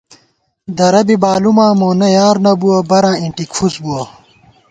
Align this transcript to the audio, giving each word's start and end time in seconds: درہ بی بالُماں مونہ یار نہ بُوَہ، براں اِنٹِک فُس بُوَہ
درہ 0.77 1.01
بی 1.07 1.15
بالُماں 1.21 1.73
مونہ 1.79 2.07
یار 2.15 2.35
نہ 2.45 2.51
بُوَہ، 2.59 2.79
براں 2.89 3.15
اِنٹِک 3.21 3.49
فُس 3.57 3.75
بُوَہ 3.83 4.01